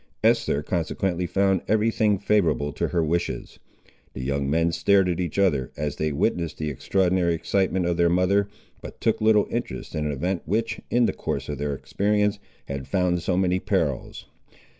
[0.23, 3.59] Esther consequently found every thing favourable to her wishes.
[4.13, 8.09] The young men stared at each other, as they witnessed the extraordinary excitement of their
[8.09, 8.47] mother,
[8.81, 12.87] but took little interest in an event which, in the course of their experience, had
[12.87, 14.25] found so many parallels.